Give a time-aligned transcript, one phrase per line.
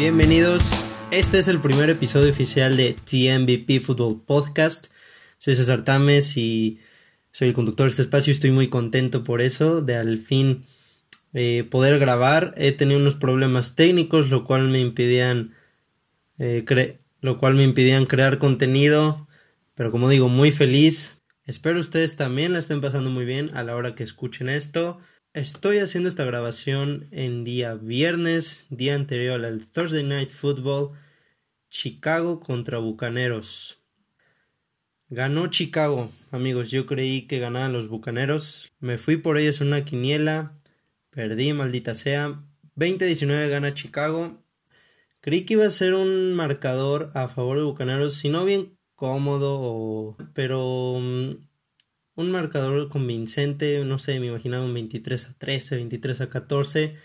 [0.00, 0.62] Bienvenidos.
[1.10, 4.86] Este es el primer episodio oficial de TMVP Football Podcast.
[5.36, 6.80] Soy César Tames y
[7.32, 8.30] soy el conductor de este espacio.
[8.30, 10.64] Estoy muy contento por eso, de al fin
[11.34, 12.54] eh, poder grabar.
[12.56, 15.54] He tenido unos problemas técnicos, lo cual me impidían,
[16.38, 16.64] eh,
[17.20, 19.28] lo cual me crear contenido.
[19.74, 21.20] Pero como digo, muy feliz.
[21.44, 24.98] Espero ustedes también la estén pasando muy bien a la hora que escuchen esto.
[25.32, 30.98] Estoy haciendo esta grabación en día viernes, día anterior al Thursday Night Football,
[31.68, 33.78] Chicago contra Bucaneros.
[35.08, 36.72] Ganó Chicago, amigos.
[36.72, 38.72] Yo creí que ganaban los Bucaneros.
[38.80, 40.60] Me fui por ellos una quiniela.
[41.10, 42.42] Perdí, maldita sea.
[42.74, 44.42] 20-19 gana Chicago.
[45.20, 50.16] Creí que iba a ser un marcador a favor de Bucaneros, si no bien cómodo,
[50.34, 51.49] pero mm,
[52.14, 56.96] un marcador convincente, no sé, me imaginaba un 23 a 13, 23 a 14.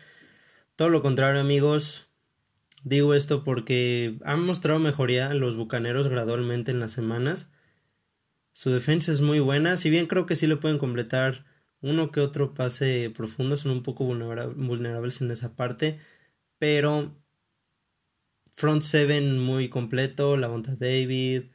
[0.75, 2.07] Todo lo contrario, amigos.
[2.83, 7.49] Digo esto porque han mostrado mejoría los bucaneros gradualmente en las semanas.
[8.53, 11.45] Su defensa es muy buena, si bien creo que sí le pueden completar
[11.81, 15.99] uno que otro pase profundo, son un poco vulnerables en esa parte,
[16.57, 17.15] pero
[18.55, 21.51] front seven muy completo, la Monta David,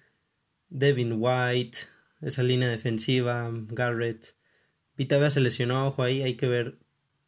[0.69, 1.79] Devin White,
[2.21, 4.35] esa línea defensiva, Garrett.
[4.97, 6.79] Vita se lesionó, ojo ahí, hay que ver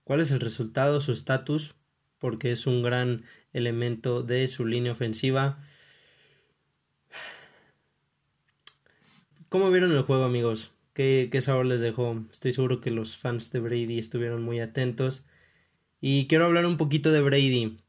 [0.04, 1.74] cuál es el resultado, su estatus,
[2.18, 5.58] porque es un gran elemento de su línea ofensiva.
[9.48, 10.72] ¿Cómo vieron el juego, amigos?
[10.94, 12.24] ¿Qué, ¿Qué, sabor les dejó?
[12.30, 15.24] Estoy seguro que los fans de Brady estuvieron muy atentos.
[16.00, 17.81] Y quiero hablar un poquito de Brady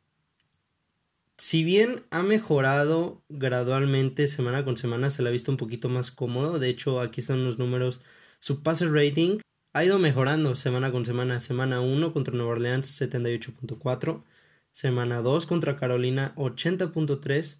[1.37, 6.11] si bien ha mejorado gradualmente semana con semana, se la ha visto un poquito más
[6.11, 6.59] cómodo.
[6.59, 8.01] De hecho, aquí están los números.
[8.39, 9.39] Su passer rating
[9.73, 11.39] ha ido mejorando semana con semana.
[11.39, 14.23] Semana 1 contra Nueva Orleans 78.4.
[14.71, 17.59] Semana 2 contra Carolina 80.3.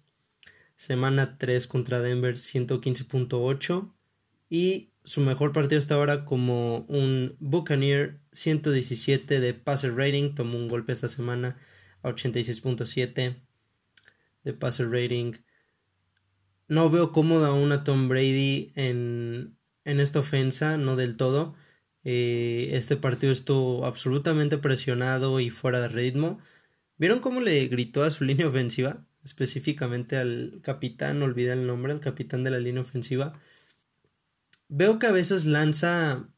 [0.76, 3.92] Semana 3 contra Denver 115.8.
[4.50, 10.34] Y su mejor partido hasta ahora como un Buccaneer 117 de passer rating.
[10.34, 11.58] Tomó un golpe esta semana
[12.02, 13.43] a 86.7
[14.44, 15.32] de passer rating.
[16.68, 21.54] No veo cómoda una Tom Brady en, en esta ofensa, no del todo.
[22.04, 26.38] Eh, este partido estuvo absolutamente presionado y fuera de ritmo.
[26.96, 29.06] ¿Vieron cómo le gritó a su línea ofensiva?
[29.24, 33.40] Específicamente al capitán, olvida el nombre, al capitán de la línea ofensiva.
[34.68, 36.28] Veo que a veces lanza,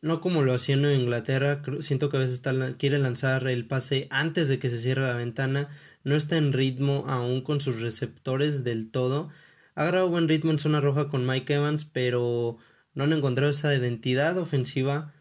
[0.00, 2.42] no como lo hacía en Inglaterra, siento que a veces
[2.78, 5.70] quiere lanzar el pase antes de que se cierre la ventana
[6.04, 9.30] no está en ritmo aún con sus receptores del todo.
[9.74, 12.58] Ha grabado buen ritmo en zona roja con Mike Evans, pero
[12.94, 15.14] no han encontrado esa identidad ofensiva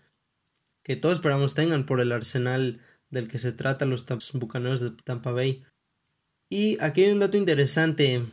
[0.84, 5.32] que todos esperamos tengan por el arsenal del que se trata los bucaneros de Tampa
[5.32, 5.64] Bay.
[6.50, 8.26] Y aquí hay un dato interesante.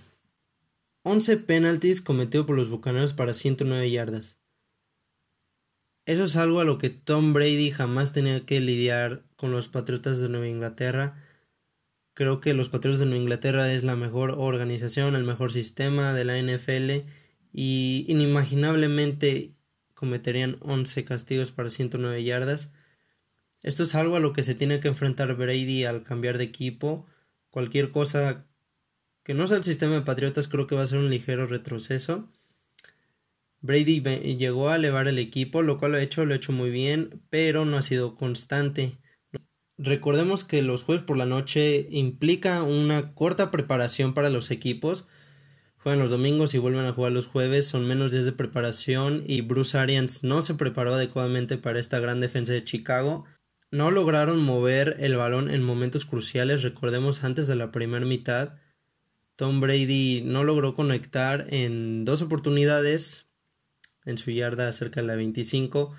[1.02, 4.40] 11 penalties cometidos por los bucaneros para 109 yardas.
[6.06, 10.18] Eso es algo a lo que Tom Brady jamás tenía que lidiar con los Patriotas
[10.18, 11.22] de Nueva Inglaterra
[12.18, 16.24] Creo que los Patriotas de Nueva Inglaterra es la mejor organización, el mejor sistema de
[16.24, 17.08] la NFL
[17.52, 19.54] y inimaginablemente
[19.94, 22.72] cometerían 11 castigos para 109 yardas.
[23.62, 27.06] Esto es algo a lo que se tiene que enfrentar Brady al cambiar de equipo.
[27.50, 28.48] Cualquier cosa
[29.22, 32.28] que no sea el sistema de Patriotas creo que va a ser un ligero retroceso.
[33.60, 34.00] Brady
[34.36, 37.22] llegó a elevar el equipo, lo cual lo ha hecho, lo ha hecho muy bien,
[37.30, 38.98] pero no ha sido constante.
[39.78, 45.06] Recordemos que los jueves por la noche implica una corta preparación para los equipos.
[45.76, 49.42] Juegan los domingos y vuelven a jugar los jueves, son menos días de preparación y
[49.42, 53.24] Bruce Arians no se preparó adecuadamente para esta gran defensa de Chicago.
[53.70, 58.54] No lograron mover el balón en momentos cruciales, recordemos antes de la primera mitad.
[59.36, 63.28] Tom Brady no logró conectar en dos oportunidades
[64.04, 65.94] en su yarda cerca de la 25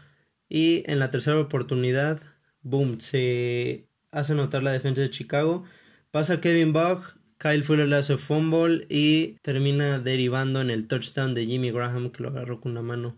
[0.50, 2.20] y en la tercera oportunidad
[2.62, 5.64] boom, se hace notar la defensa de Chicago.
[6.12, 11.46] Pasa Kevin Buck, Kyle Fuller le hace fumble y termina derivando en el touchdown de
[11.46, 13.18] Jimmy Graham que lo agarró con una mano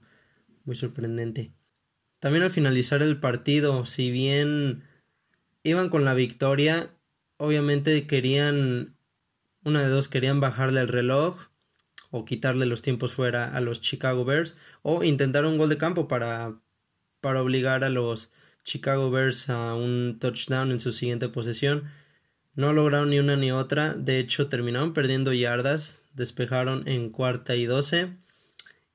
[0.66, 1.54] muy sorprendente.
[2.20, 4.84] También al finalizar el partido, si bien
[5.64, 6.92] iban con la victoria,
[7.38, 8.96] obviamente querían,
[9.64, 11.40] una de dos, querían bajarle el reloj
[12.12, 16.08] o quitarle los tiempos fuera a los Chicago Bears o intentar un gol de campo
[16.08, 16.60] para,
[17.22, 18.30] para obligar a los
[18.64, 21.90] Chicago Bears a un touchdown en su siguiente posesión.
[22.54, 23.94] No lograron ni una ni otra.
[23.94, 26.02] De hecho, terminaron perdiendo yardas.
[26.14, 28.18] Despejaron en cuarta y doce.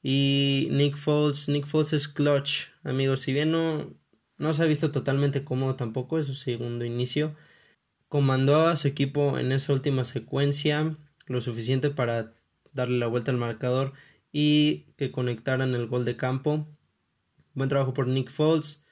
[0.02, 3.22] Y Nick Foles, Nick Foles es clutch, amigos.
[3.22, 3.92] Si bien no,
[4.38, 7.34] no se ha visto totalmente cómodo tampoco, es su segundo inicio.
[8.08, 10.96] comandó a su equipo en esa última secuencia
[11.26, 12.34] lo suficiente para
[12.72, 13.94] darle la vuelta al marcador
[14.32, 16.68] y que conectaran el gol de campo.
[17.54, 18.84] Buen trabajo por Nick Foles.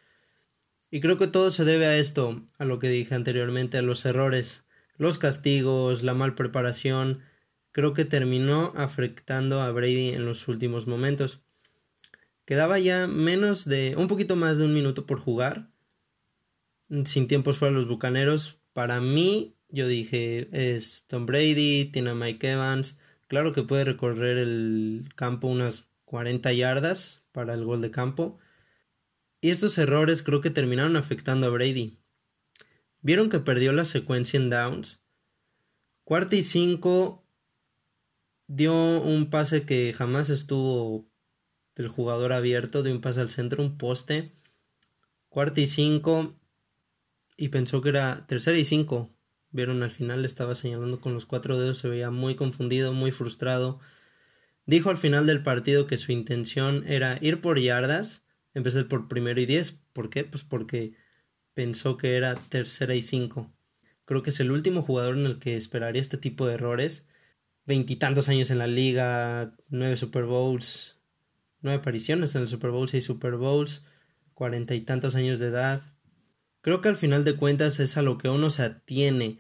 [0.95, 4.07] Y creo que todo se debe a esto, a lo que dije anteriormente, a los
[4.07, 4.63] errores,
[4.97, 7.19] los castigos, la mal preparación.
[7.73, 11.41] Creo que terminó afectando a Brady en los últimos momentos.
[12.45, 15.69] Quedaba ya menos de un poquito más de un minuto por jugar.
[17.07, 18.61] Sin tiempos fuera los bucaneros.
[18.73, 22.97] Para mí, yo dije, es Tom Brady, tiene a Mike Evans.
[23.27, 28.39] Claro que puede recorrer el campo unas 40 yardas para el gol de campo.
[29.45, 31.99] Y estos errores creo que terminaron afectando a Brady.
[33.03, 35.03] ¿Vieron que perdió la secuencia en downs?
[36.03, 37.29] Cuarta y cinco
[38.47, 41.13] dio un pase que jamás estuvo
[41.75, 44.33] el jugador abierto, dio un pase al centro, un poste.
[45.29, 46.41] Cuarta y cinco
[47.37, 49.15] y pensó que era tercera y cinco.
[49.51, 53.79] Vieron al final, estaba señalando con los cuatro dedos, se veía muy confundido, muy frustrado.
[54.65, 58.24] Dijo al final del partido que su intención era ir por yardas,
[58.55, 59.79] empezar por primero y diez.
[59.93, 60.25] ¿Por qué?
[60.25, 60.95] Pues porque
[61.53, 63.53] pensó que era tercera y cinco.
[64.05, 67.07] Creo que es el último jugador en el que esperaría este tipo de errores.
[67.67, 70.99] Veintitantos años en la liga, nueve Super Bowls,
[71.63, 73.85] nueve apariciones en el Super Bowl, seis Super Bowls,
[74.35, 75.83] cuarenta y tantos años de edad.
[76.61, 79.39] Creo que al final de cuentas es a lo que uno se atiene.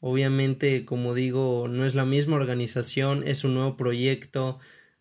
[0.00, 4.58] Obviamente, como digo, no es la misma organización, es un nuevo proyecto.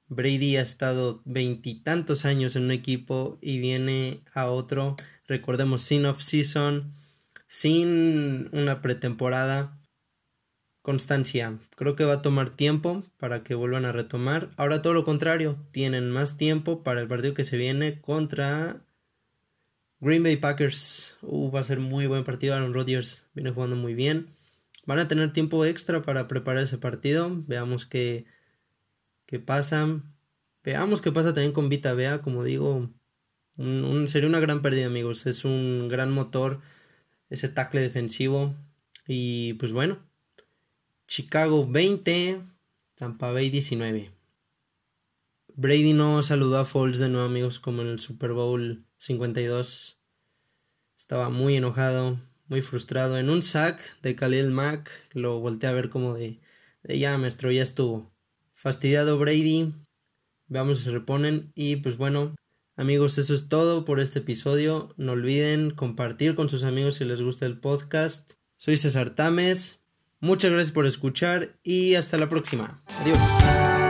[0.10, 4.96] Brady ha estado veintitantos años en un equipo y viene a otro,
[5.28, 6.94] recordemos, sin off-season,
[7.48, 9.74] sin una pretemporada.
[10.82, 11.60] Constancia.
[11.76, 14.52] Creo que va a tomar tiempo para que vuelvan a retomar.
[14.56, 18.86] Ahora todo lo contrario, tienen más tiempo para el partido que se viene contra
[20.00, 21.18] Green Bay Packers.
[21.22, 22.54] Uh, va a ser muy buen partido.
[22.54, 24.28] Aaron Rodgers viene jugando muy bien.
[24.86, 27.30] Van a tener tiempo extra para preparar ese partido.
[27.48, 28.26] Veamos qué,
[29.28, 30.02] qué pasa.
[30.64, 32.22] Veamos qué pasa también con Vita Vea.
[32.24, 32.90] Como digo,
[34.08, 35.28] sería una gran pérdida, amigos.
[35.28, 36.62] Es un gran motor
[37.30, 38.56] ese tackle defensivo.
[39.08, 40.00] Y pues bueno,
[41.08, 42.42] Chicago 20,
[42.96, 44.12] Tampa Bay 19.
[45.56, 50.00] Brady no saludó a Foles de nuevo, amigos, como en el Super Bowl 52.
[50.98, 53.18] Estaba muy enojado, muy frustrado.
[53.18, 56.40] En un sack de Khalil Mack lo volteé a ver como de,
[56.84, 58.12] de ya, maestro, ya estuvo.
[58.58, 59.74] Fastidiado Brady.
[60.48, 61.52] Veamos si se reponen.
[61.56, 62.36] Y pues bueno,
[62.76, 64.94] amigos, eso es todo por este episodio.
[64.98, 68.34] No olviden compartir con sus amigos si les gusta el podcast.
[68.58, 69.80] Soy César Tames.
[70.20, 72.84] Muchas gracias por escuchar y hasta la próxima.
[73.02, 73.87] Adiós.